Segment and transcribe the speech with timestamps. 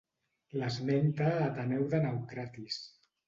[0.61, 2.81] L'esmenta Ateneu de Naucratis.